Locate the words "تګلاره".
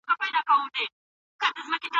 0.49-0.83